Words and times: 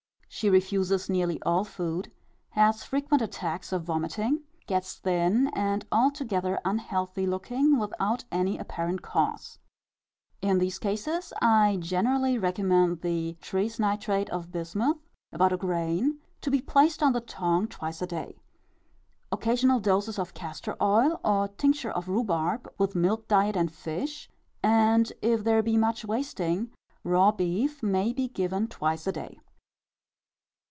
She 0.33 0.49
refuses 0.49 1.09
nearly 1.09 1.41
all 1.43 1.65
food, 1.65 2.09
has 2.51 2.85
frequent 2.85 3.21
attacks 3.21 3.73
of 3.73 3.83
vomiting, 3.83 4.43
gets 4.65 4.95
thin 4.95 5.49
and 5.49 5.85
altogether 5.91 6.59
unhealthy 6.63 7.27
looking, 7.27 7.77
without 7.77 8.23
any 8.31 8.57
apparent 8.57 9.01
cause. 9.01 9.59
In 10.41 10.57
these 10.57 10.79
cases, 10.79 11.33
I 11.41 11.77
generally 11.81 12.37
recommend 12.39 13.01
the 13.01 13.37
trisnitrate 13.41 14.29
of 14.29 14.51
bismuth, 14.53 14.97
about 15.33 15.51
a 15.51 15.57
grain, 15.57 16.19
to 16.39 16.49
be 16.49 16.61
placed 16.61 17.03
on 17.03 17.11
the 17.11 17.21
tongue 17.21 17.67
twice 17.67 18.01
a 18.01 18.07
day. 18.07 18.39
Occasional 19.33 19.81
doses 19.81 20.17
of 20.17 20.33
castor 20.33 20.77
oil 20.81 21.19
or 21.25 21.49
tincture 21.49 21.91
of 21.91 22.07
rhubarb, 22.07 22.73
with 22.79 22.95
milk 22.95 23.27
diet 23.27 23.57
and 23.57 23.69
fish, 23.71 24.29
and, 24.63 25.11
if 25.21 25.43
there 25.43 25.61
be 25.61 25.75
much 25.75 26.05
wasting, 26.05 26.71
raw 27.03 27.33
beef 27.33 27.83
may 27.83 28.13
be 28.13 28.29
given 28.29 28.67
twice 28.69 29.05
a 29.05 29.11
day. 29.11 29.37